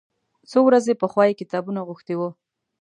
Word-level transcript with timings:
څو 0.49 0.59
ورځې 0.67 0.93
پخوا 1.01 1.23
یې 1.29 1.39
کتابونه 1.41 1.79
غوښتي 1.87 2.15
و. 2.19 2.21